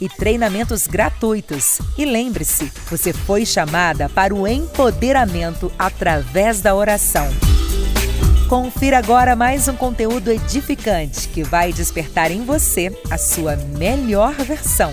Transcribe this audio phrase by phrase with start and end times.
[0.00, 1.78] e treinamentos gratuitos.
[1.96, 7.26] E lembre-se, você foi chamada para o empoderamento através da oração.
[8.48, 14.90] Confira agora mais um conteúdo edificante que vai despertar em você a sua melhor versão.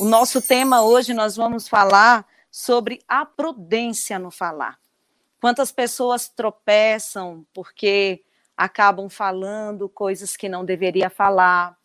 [0.00, 4.78] O nosso tema hoje nós vamos falar sobre a prudência no falar.
[5.40, 8.22] Quantas pessoas tropeçam porque
[8.56, 11.76] acabam falando coisas que não deveria falar,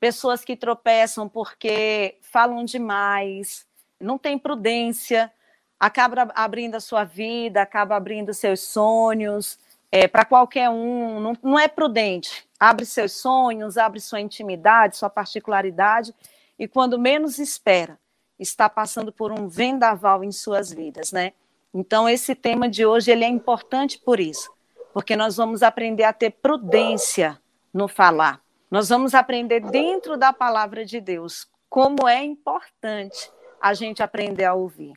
[0.00, 3.66] pessoas que tropeçam porque falam demais,
[4.00, 5.30] não tem prudência,
[5.78, 9.58] acaba abrindo a sua vida, acaba abrindo seus sonhos
[9.92, 12.48] é, para qualquer um, não, não é prudente.
[12.58, 16.14] Abre seus sonhos, abre sua intimidade, sua particularidade,
[16.58, 17.98] e quando menos espera,
[18.38, 21.32] está passando por um vendaval em suas vidas, né?
[21.72, 24.50] Então, esse tema de hoje ele é importante por isso,
[24.92, 27.40] porque nós vamos aprender a ter prudência
[27.72, 28.40] no falar.
[28.70, 33.28] Nós vamos aprender dentro da palavra de Deus como é importante
[33.60, 34.92] a gente aprender a ouvir.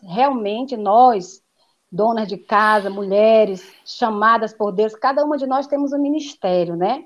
[0.00, 1.42] Realmente, nós,
[1.90, 7.04] donas de casa, mulheres chamadas por Deus, cada uma de nós temos um ministério, né?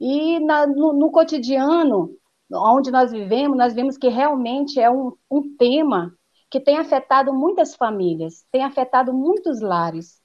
[0.00, 2.16] E na, no, no, cotidiano,
[2.50, 6.16] onde nós vivemos, nós vemos que realmente é um, um tema
[6.50, 10.23] que tem afetado muitas famílias, tem afetado muitos lares.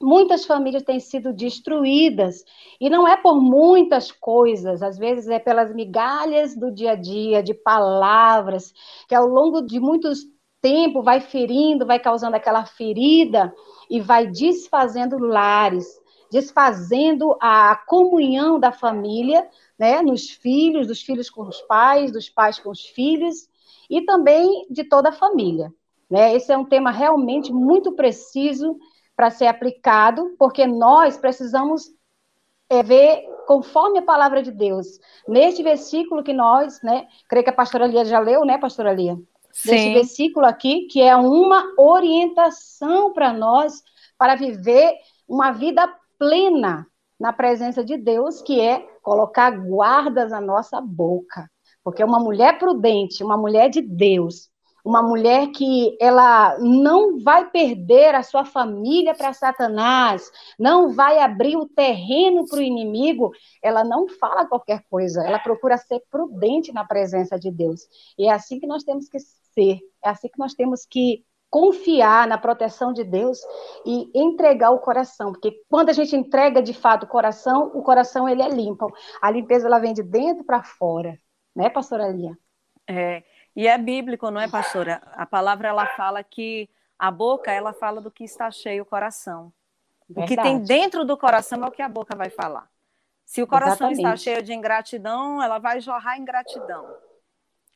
[0.00, 2.44] Muitas famílias têm sido destruídas,
[2.78, 7.42] e não é por muitas coisas, às vezes é pelas migalhas do dia a dia,
[7.42, 8.74] de palavras,
[9.08, 10.26] que ao longo de muitos
[10.60, 13.54] tempo vai ferindo, vai causando aquela ferida
[13.88, 15.86] e vai desfazendo lares,
[16.30, 22.58] desfazendo a comunhão da família, né, nos filhos, dos filhos com os pais, dos pais
[22.58, 23.48] com os filhos,
[23.88, 25.72] e também de toda a família.
[26.10, 26.34] Né?
[26.34, 28.76] Esse é um tema realmente muito preciso
[29.16, 31.90] para ser aplicado, porque nós precisamos
[32.68, 34.86] é, ver conforme a palavra de Deus.
[35.26, 39.16] Neste versículo que nós, né, creio que a pastora Lia já leu, né, pastora Lia?
[39.52, 39.70] Sim.
[39.70, 43.82] Neste versículo aqui, que é uma orientação para nós
[44.18, 44.94] para viver
[45.26, 45.88] uma vida
[46.18, 46.86] plena
[47.18, 51.50] na presença de Deus, que é colocar guardas na nossa boca.
[51.82, 54.50] Porque uma mulher prudente, uma mulher de Deus,
[54.86, 61.56] uma mulher que ela não vai perder a sua família para Satanás, não vai abrir
[61.56, 66.84] o terreno para o inimigo, ela não fala qualquer coisa, ela procura ser prudente na
[66.84, 67.80] presença de Deus.
[68.16, 72.28] E é assim que nós temos que ser, é assim que nós temos que confiar
[72.28, 73.40] na proteção de Deus
[73.84, 78.28] e entregar o coração, porque quando a gente entrega de fato o coração, o coração
[78.28, 78.86] ele é limpo.
[79.20, 81.18] A limpeza ela vem de dentro para fora,
[81.56, 82.38] né, pastora Lia?
[82.88, 83.24] É,
[83.56, 85.00] e é bíblico, não é, pastora?
[85.14, 86.68] A palavra ela fala que
[86.98, 89.50] a boca ela fala do que está cheio o coração.
[90.08, 90.32] Verdade.
[90.32, 92.68] O que tem dentro do coração é o que a boca vai falar.
[93.24, 93.98] Se o coração Exatamente.
[93.98, 96.86] está cheio de ingratidão, ela vai jorrar ingratidão.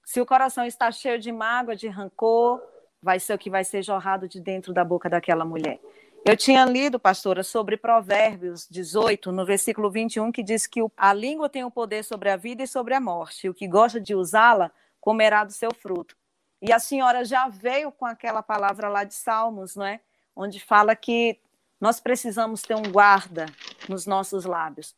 [0.05, 2.63] Se o coração está cheio de mágoa, de rancor,
[3.03, 5.81] vai ser o que vai ser jorrado de dentro da boca daquela mulher.
[6.25, 11.49] Eu tinha lido, pastora, sobre Provérbios 18, no versículo 21, que diz que a língua
[11.49, 13.49] tem o poder sobre a vida e sobre a morte.
[13.49, 14.71] O que gosta de usá-la
[15.01, 16.17] comerá do seu fruto.
[16.63, 20.01] E a senhora já veio com aquela palavra lá de Salmos, não é?
[20.37, 21.39] Onde fala que
[21.81, 23.47] nós precisamos ter um guarda
[23.89, 24.95] nos nossos lábios.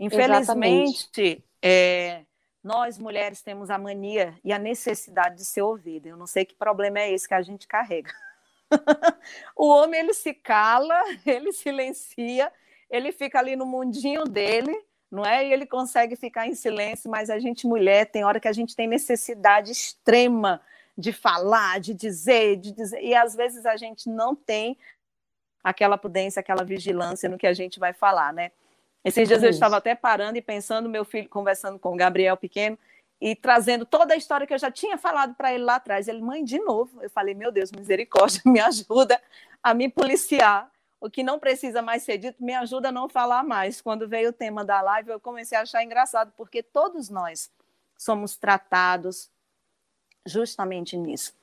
[0.00, 2.24] Infelizmente, é,
[2.62, 6.08] nós mulheres temos a mania e a necessidade de ser ouvida.
[6.08, 8.12] Eu não sei que problema é esse que a gente carrega.
[9.54, 12.52] o homem ele se cala, ele silencia,
[12.90, 15.46] ele fica ali no mundinho dele não é?
[15.46, 18.74] E ele consegue ficar em silêncio, mas a gente, mulher, tem hora que a gente
[18.74, 20.60] tem necessidade extrema
[20.96, 23.02] de falar, de dizer, de dizer.
[23.02, 24.76] E às vezes a gente não tem
[25.62, 28.52] aquela prudência, aquela vigilância no que a gente vai falar, né?
[29.04, 32.78] Esses dias eu estava até parando e pensando, meu filho conversando com o Gabriel pequeno
[33.20, 36.08] e trazendo toda a história que eu já tinha falado para ele lá atrás.
[36.08, 37.02] Ele, mãe, de novo.
[37.02, 39.20] Eu falei, meu Deus, misericórdia, me ajuda
[39.62, 40.70] a me policiar.
[41.04, 43.78] O que não precisa mais ser dito me ajuda a não falar mais.
[43.78, 47.52] Quando veio o tema da live, eu comecei a achar engraçado, porque todos nós
[47.94, 49.30] somos tratados
[50.24, 51.34] justamente nisso.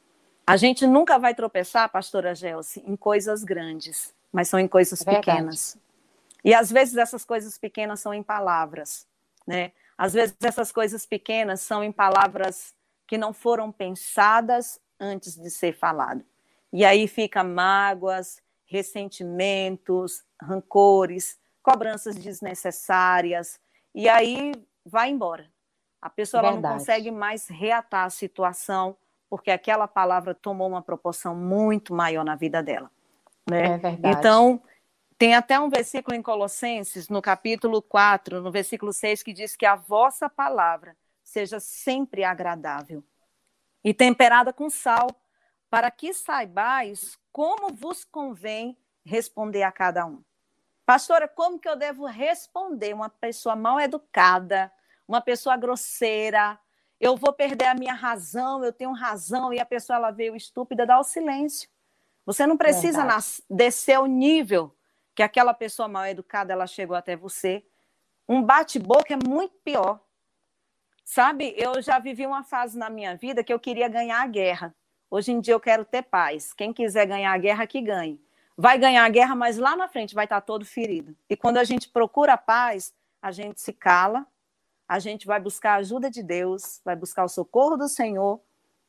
[0.48, 5.28] A gente nunca vai tropeçar, pastora Gelsi, em coisas grandes, mas são em coisas Verdade.
[5.28, 5.78] pequenas.
[6.44, 9.06] E às vezes essas coisas pequenas são em palavras,
[9.46, 9.74] né?
[9.96, 12.74] Às vezes essas coisas pequenas são em palavras
[13.06, 16.26] que não foram pensadas antes de ser falado.
[16.74, 23.60] E aí fica mágoas, ressentimentos, rancores, cobranças desnecessárias,
[23.94, 24.54] e aí
[24.86, 25.52] vai embora.
[26.02, 28.96] A pessoa não consegue mais reatar a situação
[29.30, 32.90] porque aquela palavra tomou uma proporção muito maior na vida dela.
[33.50, 33.66] Né?
[33.66, 34.18] É verdade.
[34.18, 34.62] Então,
[35.18, 39.66] tem até um versículo em Colossenses, no capítulo 4, no versículo 6, que diz que
[39.66, 43.04] a vossa palavra seja sempre agradável
[43.84, 45.08] e temperada com sal,
[45.72, 50.22] para que saibais como vos convém responder a cada um.
[50.86, 54.70] Pastora, como que eu devo responder uma pessoa mal educada,
[55.08, 56.60] uma pessoa grosseira?
[57.00, 60.86] Eu vou perder a minha razão, eu tenho razão, e a pessoa ela veio estúpida,
[60.86, 61.70] dá o silêncio.
[62.26, 63.08] Você não precisa
[63.50, 64.76] descer o nível
[65.16, 67.66] que aquela pessoa mal educada ela chegou até você.
[68.28, 70.02] Um bate-boca é muito pior.
[71.06, 74.76] Sabe, eu já vivi uma fase na minha vida que eu queria ganhar a guerra.
[75.12, 76.54] Hoje em dia eu quero ter paz.
[76.54, 78.18] Quem quiser ganhar a guerra, que ganhe.
[78.56, 81.14] Vai ganhar a guerra, mas lá na frente vai estar todo ferido.
[81.30, 84.26] E quando a gente procura a paz, a gente se cala,
[84.88, 88.40] a gente vai buscar a ajuda de Deus, vai buscar o socorro do Senhor,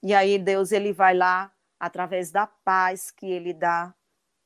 [0.01, 3.93] e aí Deus ele vai lá através da paz que ele dá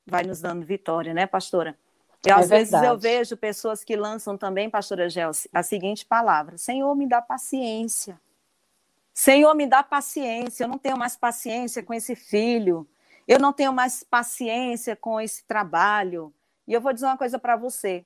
[0.06, 1.76] vai nos dando vitória, né, pastora?
[2.25, 6.56] E às é vezes eu vejo pessoas que lançam também, pastora Gelsi, a seguinte palavra:
[6.56, 8.19] Senhor, me dá paciência.
[9.18, 10.64] Senhor, me dá paciência.
[10.64, 12.86] Eu não tenho mais paciência com esse filho.
[13.26, 16.34] Eu não tenho mais paciência com esse trabalho.
[16.68, 18.04] E eu vou dizer uma coisa para você: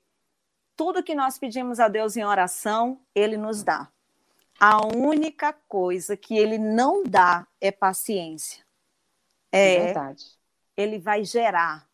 [0.77, 3.89] tudo que nós pedimos a Deus em oração, Ele nos dá.
[4.61, 8.65] A única coisa que Ele não dá é paciência.
[9.51, 10.25] É, é verdade.
[10.77, 11.91] Ele vai gerar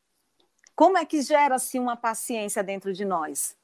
[0.74, 3.56] como é que gera-se uma paciência dentro de nós?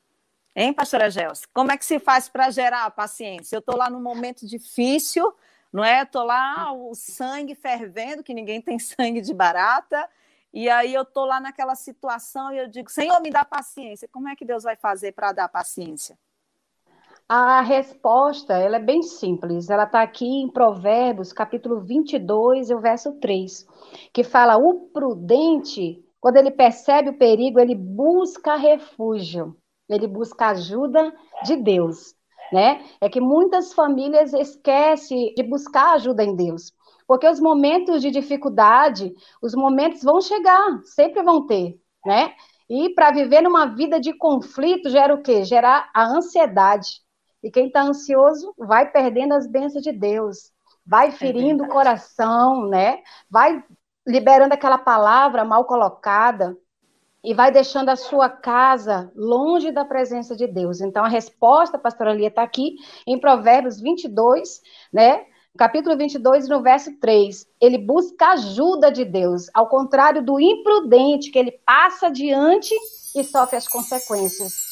[0.55, 1.47] Hein, pastora Gelsi?
[1.53, 3.57] Como é que se faz para gerar a paciência?
[3.57, 5.33] Eu estou lá num momento difícil,
[5.73, 6.03] não é?
[6.03, 10.09] Estou lá, o sangue fervendo, que ninguém tem sangue de barata,
[10.53, 14.07] e aí eu estou lá naquela situação e eu digo, Senhor, me dá paciência.
[14.13, 16.19] Como é que Deus vai fazer para dar paciência?
[17.27, 19.71] A resposta, ela é bem simples.
[19.71, 23.67] Ela está aqui em Provérbios, capítulo 22, e o verso 3,
[24.13, 29.57] que fala, o prudente quando ele percebe o perigo, ele busca refúgio,
[29.95, 31.13] ele busca ajuda
[31.45, 32.15] de Deus,
[32.53, 32.85] né?
[33.01, 36.73] É que muitas famílias esquecem de buscar ajuda em Deus,
[37.07, 42.35] porque os momentos de dificuldade, os momentos vão chegar, sempre vão ter, né?
[42.69, 45.45] E para viver numa vida de conflito gera o quê?
[45.45, 47.03] Gera a ansiedade.
[47.43, 50.53] E quem está ansioso vai perdendo as bênçãos de Deus,
[50.87, 53.03] vai é ferindo é o coração, né?
[53.29, 53.63] Vai
[54.07, 56.57] liberando aquela palavra mal colocada
[57.25, 60.81] e vai deixando a sua casa longe da presença de Deus.
[60.81, 62.77] Então, a resposta, pastora Lia, está aqui
[63.07, 64.61] em Provérbios 22,
[64.93, 65.25] né?
[65.57, 67.47] Capítulo 22, no verso 3.
[67.61, 72.75] Ele busca ajuda de Deus, ao contrário do imprudente, que ele passa adiante
[73.15, 74.72] e sofre as consequências.